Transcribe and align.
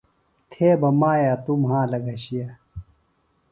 تھے 0.51 0.67
بہ 0.81 0.89
مائیے 0.99 1.33
توۡ 1.43 1.59
مھالہ 1.65 1.97
گھشیِہ 2.05 2.47